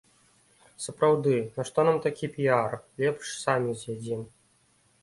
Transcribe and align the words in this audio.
Сапраўды, 0.85 1.33
нашто 1.59 1.79
нам 1.89 2.01
такі 2.07 2.31
піяр, 2.39 2.73
лепш 3.05 3.39
самі 3.45 3.79
з'ядзім. 3.85 4.27